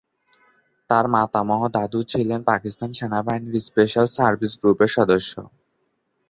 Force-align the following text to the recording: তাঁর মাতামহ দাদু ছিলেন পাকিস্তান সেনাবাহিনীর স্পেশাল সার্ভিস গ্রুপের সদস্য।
তাঁর 0.89 1.05
মাতামহ 1.15 1.61
দাদু 1.75 1.99
ছিলেন 2.11 2.39
পাকিস্তান 2.43 2.89
সেনাবাহিনীর 2.93 3.65
স্পেশাল 3.67 4.05
সার্ভিস 4.17 4.53
গ্রুপের 4.61 4.89
সদস্য। 4.97 5.33